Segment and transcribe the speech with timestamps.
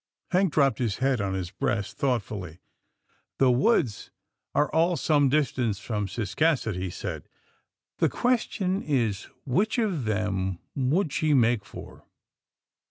[0.31, 2.57] Hank dropped his head on his breast thought fully."
[3.37, 4.09] The woods
[4.55, 7.29] are all some distance from Cis casset," he said,"
[7.99, 12.03] the question is, which of them would she make for?